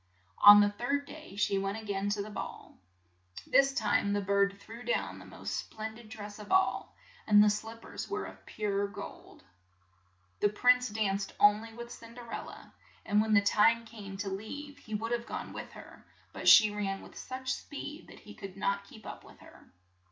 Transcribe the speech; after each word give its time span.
On 0.39 0.61
the 0.61 0.71
third 0.71 1.05
day 1.05 1.35
she 1.35 1.59
went 1.59 1.77
a 1.79 1.85
gain 1.85 2.09
to 2.09 2.23
the 2.23 2.31
ball. 2.31 2.79
This 3.45 3.71
time 3.71 4.13
the 4.13 4.19
bird 4.21 4.57
threw 4.59 4.81
down 4.83 5.19
the 5.19 5.25
most 5.27 5.55
splen 5.55 5.93
did 5.93 6.09
dress 6.09 6.39
of 6.39 6.51
all, 6.51 6.95
and 7.27 7.43
the 7.43 7.51
slip 7.51 7.83
pers 7.83 8.09
were 8.09 8.25
of 8.25 8.43
pure 8.47 8.87
gold. 8.87 9.43
The 10.39 10.49
prince 10.49 10.89
danced 10.89 11.33
on 11.39 11.61
ly 11.61 11.73
with 11.73 11.91
Cin 11.91 12.15
der 12.15 12.31
el 12.31 12.45
la, 12.47 12.71
and 13.05 13.21
when 13.21 13.35
the 13.35 13.41
time 13.43 13.85
came 13.85 14.17
to 14.17 14.29
leave, 14.29 14.79
he 14.79 14.95
would 14.95 15.11
have 15.11 15.27
gone 15.27 15.53
with 15.53 15.71
her, 15.73 16.03
but 16.33 16.47
she 16.49 16.71
ran 16.73 17.03
with 17.03 17.15
such 17.15 17.53
speed 17.53 18.07
that 18.07 18.21
he 18.21 18.33
could 18.33 18.57
not 18.57 18.85
keep 18.85 19.05
up 19.05 19.23
with 19.23 19.37
her. 19.37 19.71